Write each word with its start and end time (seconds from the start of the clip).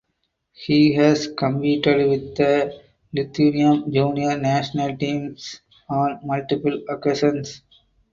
He 0.53 0.93
has 0.93 1.27
competed 1.27 2.09
with 2.09 2.35
the 2.35 2.81
Lithuanian 3.13 3.93
junior 3.93 4.35
national 4.35 4.97
teams 4.97 5.59
on 5.87 6.19
multiple 6.23 6.81
occasions. 6.89 7.61